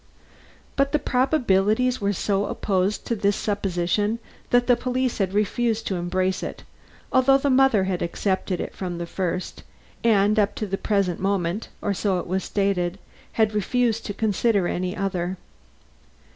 [0.77, 4.17] But the probabilities were so opposed to this supposition,
[4.49, 6.63] that the police had refused to embrace it,
[7.11, 9.61] although the mother had accepted it from the first,
[10.03, 12.97] and up to the present moment, or so it was stated,
[13.33, 15.37] had refused to consider any other.